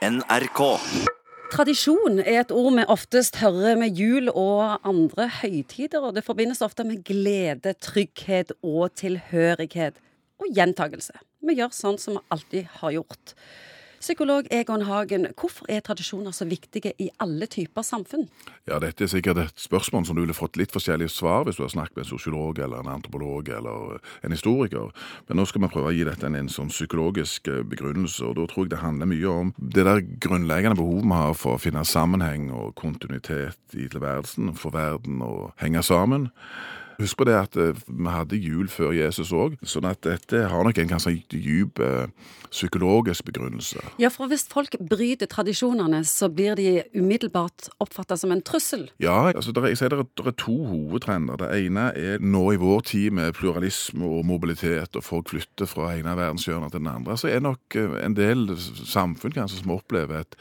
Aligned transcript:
NRK. 0.00 0.60
Tradisjon 1.52 2.22
er 2.22 2.38
et 2.40 2.52
ord 2.56 2.72
vi 2.72 2.84
oftest 2.88 3.36
hører 3.42 3.76
med 3.76 3.98
jul 4.00 4.30
og 4.32 4.78
andre 4.88 5.26
høytider, 5.42 6.00
og 6.00 6.14
det 6.16 6.22
forbindes 6.24 6.62
ofte 6.64 6.86
med 6.88 7.02
glede, 7.04 7.74
trygghet 7.84 8.54
og 8.64 8.94
tilhørighet. 8.96 9.98
Og 10.40 10.48
gjentagelse. 10.56 11.20
Vi 11.44 11.58
gjør 11.58 11.74
sånn 11.76 12.00
som 12.00 12.16
vi 12.16 12.22
alltid 12.32 12.70
har 12.80 12.94
gjort. 12.96 13.34
Psykolog 14.00 14.46
Egon 14.50 14.82
Hagen, 14.88 15.26
hvorfor 15.36 15.66
er 15.68 15.82
tradisjoner 15.84 16.32
så 16.32 16.46
viktige 16.48 16.94
i 16.98 17.10
alle 17.20 17.44
typer 17.52 17.84
samfunn? 17.84 18.30
Ja, 18.64 18.78
Dette 18.80 19.04
er 19.04 19.10
sikkert 19.12 19.36
et 19.42 19.60
spørsmål 19.60 20.06
som 20.08 20.16
du 20.16 20.22
ville 20.22 20.36
fått 20.36 20.56
litt 20.56 20.72
forskjellige 20.72 21.12
svar 21.12 21.44
hvis 21.44 21.60
du 21.60 21.66
har 21.66 21.74
snakket 21.74 21.98
med 21.98 22.06
en 22.06 22.08
sosiolog 22.08 22.62
eller 22.64 22.80
en 22.80 22.88
antropolog 22.94 23.50
eller 23.52 24.00
en 24.24 24.32
historiker. 24.32 24.88
Men 25.28 25.36
nå 25.36 25.44
skal 25.44 25.66
vi 25.66 25.72
prøve 25.74 25.92
å 25.92 25.94
gi 25.98 26.08
dette 26.08 26.24
en, 26.30 26.38
en 26.40 26.48
sånn 26.48 26.72
psykologisk 26.72 27.52
eh, 27.52 27.60
begrunnelse, 27.60 28.24
og 28.24 28.40
da 28.40 28.48
tror 28.48 28.64
jeg 28.64 28.72
det 28.72 28.80
handler 28.80 29.12
mye 29.12 29.36
om 29.44 29.52
det 29.60 29.84
der 29.84 30.00
grunnleggende 30.24 30.80
behovet 30.80 31.04
vi 31.04 31.20
har 31.20 31.36
for 31.36 31.58
å 31.58 31.62
finne 31.68 31.84
sammenheng 31.84 32.48
og 32.56 32.72
kontinuitet 32.80 33.76
i 33.76 33.84
tilværelsen, 33.84 34.54
for 34.56 34.80
verden 34.80 35.20
å 35.20 35.50
henge 35.60 35.84
sammen. 35.84 36.30
Husk 37.00 37.20
på 37.20 37.26
det 37.28 37.36
at 37.38 37.56
eh, 37.56 37.76
vi 37.88 38.12
hadde 38.12 38.40
jul 38.40 38.68
før 38.68 38.92
Jesus 38.96 39.32
òg, 39.32 39.56
sånn 39.64 39.88
at 39.88 40.02
dette 40.04 40.44
har 40.50 40.66
nok 40.66 40.78
en 40.80 40.90
ganske 40.90 41.14
dyp 41.32 41.80
eh, 41.84 42.10
psykologisk 42.50 43.24
begrunnelse. 43.30 43.80
Ja, 44.02 44.10
for 44.12 44.30
hvis 44.30 44.44
folk 44.50 44.74
bryter 44.90 45.30
tradisjonene, 45.30 46.02
så 46.08 46.28
blir 46.32 46.58
de 46.58 46.82
umiddelbart 46.96 47.70
oppfatta 47.80 48.18
som 48.18 48.34
en 48.34 48.42
trussel? 48.44 48.88
Ja, 49.02 49.30
altså 49.30 49.54
der, 49.54 49.68
jeg 49.70 49.78
sier 49.80 49.94
det 49.94 50.02
er, 50.02 50.34
to 50.40 50.56
hovedtrender. 50.66 51.40
Det 51.40 51.50
ene 51.56 51.86
er 51.96 52.22
nå 52.22 52.42
i 52.54 52.60
vår 52.60 52.84
tid 52.90 53.14
med 53.16 53.36
pluralisme 53.38 54.06
og 54.06 54.26
mobilitet, 54.26 54.98
og 54.98 55.06
folk 55.06 55.30
flytter 55.32 55.70
fra 55.70 55.92
ene 55.94 56.16
verdenshjørnet 56.18 56.74
til 56.74 56.82
den 56.82 56.90
andre, 56.92 57.16
så 57.20 57.30
er 57.30 57.44
nok 57.44 57.78
eh, 57.78 57.96
en 58.04 58.18
del 58.18 58.48
samfunn 58.58 59.36
kanskje 59.36 59.62
som 59.62 59.76
opplever 59.76 60.24
et, 60.24 60.38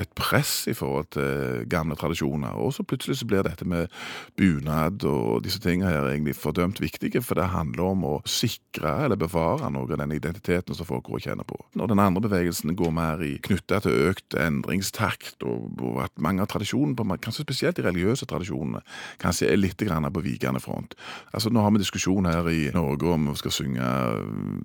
et 0.00 0.10
press 0.18 0.64
i 0.70 0.76
forhold 0.76 1.12
til 1.14 1.68
gamle 1.70 1.98
tradisjoner. 2.00 2.56
Og 2.56 2.74
så 2.74 2.86
plutselig 2.86 3.20
så 3.20 3.28
blir 3.28 3.44
dette 3.46 3.68
med 3.68 3.92
bunad 4.40 5.04
og 5.06 5.44
disse 5.44 5.60
tingene 5.62 5.92
her 5.92 5.99
er 6.00 6.14
egentlig 6.14 6.36
fordømt 6.38 6.80
viktige, 6.82 7.22
for 7.24 7.38
det 7.38 7.50
handler 7.52 7.92
om 7.92 8.04
å 8.08 8.14
sikre 8.28 8.92
eller 9.04 9.18
bevare 9.20 9.70
noe 9.72 9.88
av 9.88 10.00
den 10.02 10.14
identiteten 10.16 10.76
som 10.76 10.88
folk 10.88 11.06
går 11.08 11.18
og 11.18 11.26
kjenner 11.26 11.48
på. 11.48 11.58
Når 11.78 11.92
den 11.92 12.02
andre 12.02 12.24
bevegelsen 12.26 12.74
går 12.78 12.94
mer 12.94 13.22
i 13.24 13.36
knytta 13.42 13.82
til 13.84 14.08
økt 14.10 14.36
endringstakt, 14.38 15.42
og, 15.46 15.80
at 16.04 16.12
mange 16.20 16.44
av 16.44 16.50
tradisjonene, 16.52 17.18
kanskje 17.22 17.46
spesielt 17.46 17.78
de 17.78 17.86
religiøse 17.86 18.28
tradisjonene, 18.30 18.82
kanskje 19.22 19.50
er 19.50 19.60
litt 19.60 19.78
på 19.80 20.24
vikende 20.24 20.60
front. 20.60 20.94
Altså 21.32 21.50
Nå 21.50 21.62
har 21.64 21.72
vi 21.74 21.82
diskusjon 21.82 22.28
her 22.28 22.46
i 22.50 22.70
Norge 22.74 23.08
om 23.08 23.30
vi 23.30 23.36
skal 23.40 23.54
synge 23.54 23.80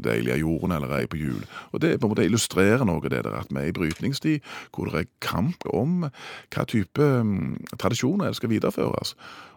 'Deilig 0.06 0.32
er 0.32 0.42
jorden' 0.44 0.76
eller 0.76 0.92
ei 1.00 1.08
på 1.08 1.18
jul. 1.18 1.44
Og 1.72 1.82
Det 1.82 2.00
på 2.00 2.08
en 2.08 2.14
måte 2.14 2.26
illustrerer 2.26 2.86
noe 2.86 3.02
det 3.02 3.24
der 3.24 3.40
at 3.40 3.48
vi 3.50 3.60
er 3.60 3.70
i 3.70 3.72
brytningstid, 3.72 4.40
hvor 4.74 4.86
det 4.86 5.00
er 5.00 5.12
kamp 5.22 5.66
om 5.74 6.06
hva 6.54 6.66
type 6.66 7.02
um, 7.02 7.58
tradisjoner 7.78 8.34
skal 8.34 8.50
videreføres. 8.50 9.16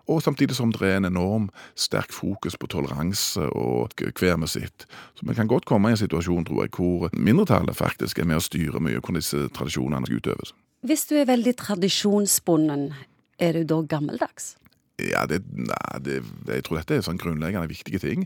Og 0.08 0.22
samtidig 0.22 0.56
som 0.56 0.72
det 0.72 0.82
er 0.82 0.96
en 0.96 1.04
enorm 1.04 1.50
sterk 1.74 2.12
fokus 2.14 2.56
på 2.56 2.70
toleranse 2.70 3.44
og 3.52 3.92
hver 3.98 4.36
med 4.36 4.50
sitt. 4.52 4.86
Så 5.18 5.26
vi 5.28 5.34
kan 5.34 5.50
godt 5.50 5.68
komme 5.68 5.90
i 5.90 5.96
en 5.96 6.00
situasjon, 6.00 6.46
tror 6.48 6.64
jeg, 6.64 6.74
hvor 6.76 7.10
mindretallet 7.12 7.76
faktisk 7.76 8.18
er 8.18 8.28
med 8.28 8.40
å 8.40 8.44
styre 8.44 8.80
mye 8.80 9.00
hvordan 9.00 9.20
disse 9.20 9.48
tradisjonene 9.56 10.06
skal 10.06 10.22
utøves. 10.22 10.54
Hvis 10.86 11.08
du 11.10 11.16
er 11.18 11.26
veldig 11.26 11.56
tradisjonsbonden, 11.58 12.92
er 13.38 13.58
du 13.58 13.64
da 13.66 13.82
gammeldags? 13.82 14.54
Ja, 14.98 15.26
det, 15.30 15.44
nei, 15.54 15.98
det, 16.02 16.22
jeg 16.48 16.64
tror 16.66 16.80
dette 16.80 16.96
er 16.98 17.04
sånn 17.06 17.20
grunnleggende 17.20 17.70
viktige 17.70 18.00
ting. 18.02 18.24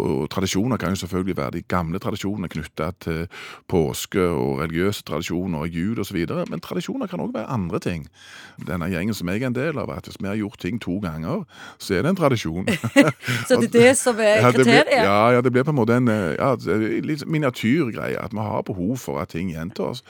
Og 0.00 0.30
Tradisjoner 0.32 0.80
kan 0.80 0.94
jo 0.94 1.00
selvfølgelig 1.02 1.36
være 1.36 1.58
de 1.58 1.62
gamle 1.68 2.00
tradisjonene 2.00 2.48
knytta 2.48 2.90
til 3.04 3.26
påske 3.68 4.22
og 4.22 4.62
religiøse 4.62 5.04
tradisjoner 5.08 5.66
og 5.66 5.76
jul 5.76 6.00
osv., 6.00 6.20
men 6.48 6.62
tradisjoner 6.64 7.10
kan 7.10 7.20
òg 7.20 7.34
være 7.34 7.52
andre 7.52 7.82
ting. 7.84 8.06
Denne 8.64 8.88
gjengen 8.88 9.16
som 9.16 9.28
jeg 9.28 9.42
er 9.42 9.50
en 9.50 9.58
del 9.58 9.80
av, 9.82 9.92
at 9.92 10.08
hvis 10.08 10.20
vi 10.20 10.30
har 10.30 10.40
gjort 10.40 10.60
ting 10.62 10.80
to 10.80 10.96
ganger, 11.04 11.44
så 11.78 11.98
er 11.98 12.06
det 12.06 12.14
en 12.14 12.20
tradisjon. 12.22 12.70
så 13.48 13.60
det 13.60 13.68
er 13.68 13.76
det 13.76 13.94
som 14.00 14.20
er 14.24 14.46
kriteriet? 14.56 15.04
Ja, 15.04 15.34
ja, 15.36 15.44
det 15.44 15.52
blir 15.52 15.68
på 15.68 15.74
en 15.74 15.80
måte 15.82 16.00
en 16.00 16.08
ja, 16.08 16.54
litt 17.04 17.26
miniatyrgreie. 17.28 18.16
At 18.20 18.32
vi 18.32 18.40
har 18.40 18.64
behov 18.64 18.96
for 19.04 19.20
at 19.20 19.34
ting 19.36 19.52
gjentas. 19.52 20.00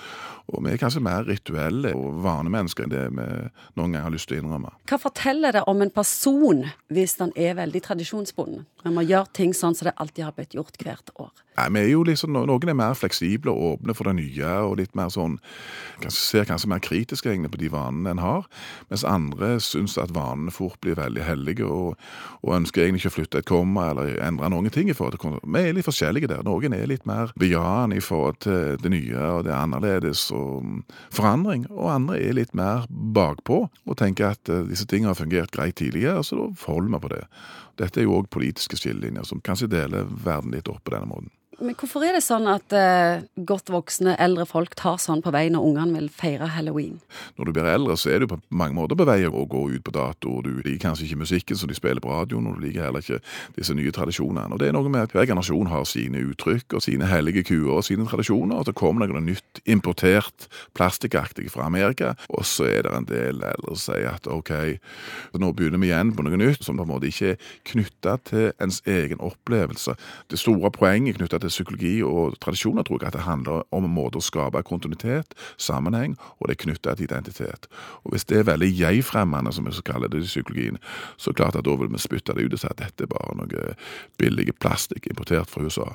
Og 0.49 0.65
vi 0.65 0.73
er 0.73 0.81
kanskje 0.81 1.03
mer 1.05 1.27
rituelle 1.29 1.93
og 1.97 2.23
vanemennesker 2.25 2.87
enn 2.87 2.95
det 2.95 3.05
vi 3.15 3.29
noen 3.79 3.95
gang 3.95 4.07
har 4.07 4.15
lyst 4.15 4.31
til 4.31 4.39
å 4.39 4.45
innrømme. 4.45 4.73
Hva 4.91 5.01
forteller 5.01 5.57
det 5.57 5.67
om 5.71 5.85
en 5.85 5.93
person 5.95 6.65
hvis 6.91 7.19
han 7.21 7.35
er 7.37 7.59
veldig 7.61 7.85
tradisjonsbonden? 7.87 8.67
Man 8.85 8.97
må 8.97 9.05
gjøre 9.05 9.29
ting 9.37 9.55
sånn 9.57 9.77
som 9.77 9.91
det 9.91 9.97
alltid 10.01 10.25
har 10.25 10.37
blitt 10.37 10.57
gjort 10.57 10.79
hvert 10.81 11.13
år. 11.21 11.31
Nei, 11.61 11.67
vi 11.75 11.81
er 11.81 11.89
jo 11.91 12.05
liksom, 12.07 12.33
Noen 12.33 12.71
er 12.73 12.77
mer 12.79 12.95
fleksible 12.97 13.53
og 13.53 13.75
åpne 13.75 13.95
for 13.97 14.09
det 14.09 14.15
nye, 14.17 14.53
og 14.65 14.79
litt 14.81 14.95
mer 14.97 15.11
sånn, 15.13 15.37
kanskje, 16.01 16.21
ser 16.21 16.47
kanskje 16.49 16.71
mer 16.73 16.81
kritisk 16.85 17.27
egentlig 17.29 17.51
på 17.53 17.61
de 17.61 17.71
vanene 17.73 18.15
en 18.15 18.23
har. 18.23 18.47
Mens 18.89 19.05
andre 19.05 19.53
syns 19.61 19.99
at 20.01 20.15
vanene 20.17 20.55
fort 20.55 20.79
blir 20.85 20.97
veldig 20.97 21.27
hellige, 21.27 21.67
og, 21.67 21.99
og, 22.41 22.55
ønsker 22.57 22.87
egentlig 22.87 23.03
ikke 23.03 23.13
å 23.13 23.17
flytte 23.19 23.43
et 23.43 23.51
komma 23.51 23.91
eller 23.91 24.15
endre 24.25 24.49
noen 24.53 24.73
ting. 24.73 24.89
i 24.89 24.97
forhold 24.97 25.19
til 25.19 25.37
Vi 25.43 25.61
er 25.61 25.77
litt 25.77 25.89
forskjellige 25.89 26.31
der. 26.31 26.45
Noen 26.47 26.73
er 26.77 26.89
litt 26.89 27.07
mer 27.09 27.35
bejaende 27.39 27.99
i 27.99 28.05
forhold 28.05 28.41
til 28.47 28.81
det 28.81 28.95
nye 28.95 29.29
og 29.35 29.45
det 29.45 29.55
annerledes 29.57 30.30
mm, 30.37 30.85
forandring. 31.15 31.67
Og 31.71 31.91
andre 31.93 32.21
er 32.21 32.37
litt 32.39 32.55
mer 32.59 32.87
bakpå 32.91 33.63
og 33.67 33.99
tenker 34.01 34.33
at 34.35 34.53
uh, 34.53 34.63
disse 34.69 34.87
tingene 34.91 35.15
har 35.15 35.19
fungert 35.19 35.55
greit 35.55 35.79
tidligere, 35.81 36.25
så 36.25 36.39
da 36.39 36.49
holder 36.67 36.95
vi 36.95 37.03
på 37.05 37.13
det. 37.15 37.25
Dette 37.81 38.03
er 38.03 38.09
jo 38.09 38.19
òg 38.21 38.31
politiske 38.33 38.79
skillelinjer 38.79 39.27
som 39.27 39.43
kanskje 39.45 39.71
deler 39.73 40.09
verden 40.25 40.55
litt 40.55 40.69
opp 40.71 40.83
på 40.85 40.95
denne 40.95 41.11
måten. 41.11 41.33
Men 41.61 41.77
hvorfor 41.77 42.01
er 42.07 42.15
det 42.17 42.23
sånn 42.25 42.47
at 42.49 42.73
eh, 42.73 43.21
godt 43.45 43.69
voksne, 43.69 44.15
eldre 44.23 44.47
folk 44.49 44.73
tar 44.81 44.97
sånn 45.03 45.21
på 45.21 45.33
vei 45.35 45.45
når 45.53 45.65
ungene 45.69 45.99
vil 45.99 46.07
feire 46.09 46.47
halloween? 46.55 46.95
Når 47.37 47.51
du 47.51 47.53
blir 47.53 47.69
eldre, 47.69 47.97
så 48.01 48.15
er 48.15 48.23
du 48.23 48.31
på 48.31 48.39
mange 48.49 48.79
måter 48.79 48.97
på 48.97 49.05
vei 49.05 49.19
å 49.29 49.45
gå 49.45 49.67
ut 49.75 49.85
på 49.85 49.93
dato. 49.93 50.39
Du 50.47 50.63
liker 50.65 50.81
kanskje 50.87 51.05
ikke 51.05 51.21
musikken 51.21 51.61
som 51.61 51.69
de 51.69 51.77
spiller 51.77 52.01
på 52.01 52.13
radioen, 52.15 52.49
og 52.49 52.57
du 52.57 52.65
liker 52.65 52.87
heller 52.87 53.05
ikke 53.05 53.21
disse 53.59 53.77
nye 53.77 53.93
tradisjonene. 53.93 54.49
Og 54.57 54.63
det 54.63 54.71
er 54.71 54.77
noe 54.77 54.89
med 54.89 55.05
at 55.05 55.13
Hver 55.13 55.29
generasjon 55.29 55.69
har 55.69 55.85
sine 55.91 56.23
uttrykk 56.31 56.79
og 56.79 56.85
sine 56.87 57.09
hellige 57.11 57.45
kuer 57.51 57.75
og 57.77 57.85
sine 57.85 58.09
tradisjoner. 58.09 58.57
Og 58.57 58.71
så 58.71 58.77
kommer 58.81 59.05
det 59.05 59.13
noe 59.13 59.25
nytt, 59.27 59.61
importert, 59.69 60.49
plastikkaktig 60.79 61.51
fra 61.53 61.69
Amerika. 61.69 62.15
Og 62.33 62.49
så 62.49 62.71
er 62.71 62.89
det 62.89 62.95
en 62.97 63.11
del 63.11 63.45
eldre 63.45 63.77
som 63.77 63.83
sier 63.91 64.15
at 64.15 64.31
OK, 64.31 64.55
nå 65.37 65.53
begynner 65.59 65.83
vi 65.83 65.91
igjen 65.91 66.15
på 66.17 66.25
noe 66.25 66.41
nytt 66.41 66.65
som 66.65 66.81
på 66.81 66.89
en 66.89 66.93
måte 66.95 67.13
ikke 67.13 67.35
er 67.35 67.53
knytta 67.69 68.17
til 68.31 68.49
ens 68.63 68.81
egen 68.89 69.21
opplevelse. 69.21 69.99
Det 70.33 70.41
store 70.41 70.73
poenget 70.73 71.21
knytta 71.21 71.43
til 71.43 71.50
psykologi 71.53 71.99
og 72.07 72.39
tradisjoner 72.43 72.87
tror 72.87 73.01
jeg 73.01 73.11
at 73.11 73.19
det 73.19 73.27
handler 73.27 73.65
om 73.75 73.87
en 73.87 73.95
måte 73.95 74.21
å 74.21 74.25
skape 74.25 74.63
kontinuitet, 74.67 75.37
sammenheng, 75.61 76.17
og 76.39 76.49
det 76.49 76.57
er 76.57 76.63
knytta 76.65 76.97
til 76.97 77.09
identitet. 77.09 77.69
Og 78.05 78.15
Hvis 78.15 78.27
det 78.31 78.41
er 78.41 78.51
veldig 78.51 78.71
jeg-fremmende, 78.79 79.53
som 79.53 79.67
vi 79.67 79.77
så 79.77 79.85
kaller 79.87 80.09
det 80.09 80.23
i 80.23 80.29
psykologien, 80.29 80.79
så 81.17 81.31
er 81.31 81.33
det 81.33 81.43
klart 81.43 81.61
at 81.61 81.65
da 81.69 81.77
vil 81.77 81.93
vi 81.93 82.03
spytte 82.03 82.35
det 82.37 82.47
ut 82.47 82.59
og 82.59 82.63
si 82.63 82.71
at 82.71 82.83
dette 82.83 83.07
er 83.07 83.13
bare 83.13 83.37
noe 83.39 83.75
billig 84.19 84.55
plastikk 84.61 85.11
importert 85.11 85.51
fra 85.51 85.63
USA. 85.63 85.93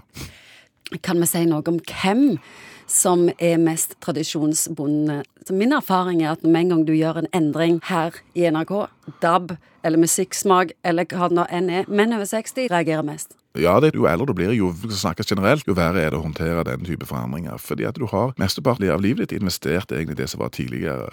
Kan 1.02 1.20
vi 1.22 1.28
si 1.30 1.42
noe 1.50 1.66
om 1.66 1.80
hvem 1.82 2.38
som 2.86 3.26
er 3.42 3.58
mest 3.58 3.96
tradisjonsbundne? 4.06 5.24
Min 5.50 5.74
erfaring 5.74 6.22
er 6.22 6.36
at 6.36 6.44
med 6.44 6.66
en 6.66 6.74
gang 6.74 6.84
du 6.86 6.94
gjør 6.94 7.24
en 7.24 7.32
endring 7.34 7.80
her 7.90 8.14
i 8.38 8.46
NRK, 8.46 8.86
DAB 9.22 9.56
eller 9.86 10.02
musikksmak 10.02 10.76
eller 10.86 11.10
hva 11.10 11.30
det 11.30 11.40
nå 11.40 11.48
enn 11.50 11.72
er, 11.74 11.90
menn 11.90 12.14
over 12.14 12.30
60 12.30 12.70
reagerer 12.70 13.06
mest. 13.06 13.34
Ja, 13.56 13.78
det, 13.80 13.94
jo 13.96 14.08
eldre 14.10 14.28
du 14.28 14.34
blir, 14.36 14.52
jo 14.56 14.72
snakkes 14.76 15.30
generelt, 15.32 15.66
jo 15.68 15.76
verre 15.78 16.04
er 16.04 16.12
det 16.12 16.20
å 16.20 16.26
håndtere 16.26 16.66
den 16.68 16.86
type 16.88 17.08
forandringer. 17.08 17.60
Fordi 17.62 17.88
at 17.88 18.00
du 18.00 18.08
har 18.12 18.34
mesteparten 18.42 18.90
av 18.92 19.04
livet 19.04 19.30
ditt 19.30 19.40
investert 19.40 19.94
egentlig 19.96 20.18
det 20.20 20.30
som 20.32 20.44
var 20.44 20.52
tidligere. 20.56 21.12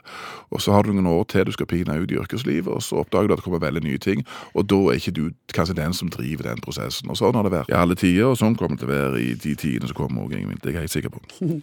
Og 0.50 0.62
så 0.64 0.74
har 0.74 0.86
du 0.86 0.92
noen 0.92 1.10
år 1.12 1.24
til 1.30 1.46
du 1.46 1.54
skal 1.54 1.70
pine 1.70 1.96
ut 2.00 2.10
i 2.10 2.18
yrkeslivet, 2.18 2.70
og 2.72 2.82
så 2.82 3.02
oppdager 3.02 3.30
du 3.30 3.36
at 3.36 3.42
det 3.42 3.46
kommer 3.46 3.62
veldig 3.62 3.84
nye 3.86 4.00
ting. 4.02 4.24
Og 4.54 4.66
da 4.70 4.80
er 4.90 4.98
ikke 4.98 5.16
du 5.18 5.24
kanskje 5.54 5.78
den 5.78 5.94
som 5.96 6.10
driver 6.12 6.50
den 6.50 6.64
prosessen. 6.64 7.10
Og 7.12 7.20
sånn 7.20 7.38
har 7.38 7.46
det 7.46 7.54
vært 7.54 7.72
i 7.72 7.78
alle 7.78 7.98
tider, 7.98 8.32
og 8.32 8.40
sånn 8.40 8.58
kommer 8.58 8.76
det 8.76 8.84
til 8.84 8.90
å 8.90 8.94
være 8.96 9.22
i 9.22 9.32
de 9.38 9.54
tidene 9.54 9.90
som 9.90 9.98
kommer 10.02 10.26
òg, 10.26 10.34
Det 10.34 10.70
er 10.70 10.80
jeg 10.80 10.86
helt 10.86 10.96
sikker 10.98 11.14
på. 11.14 11.22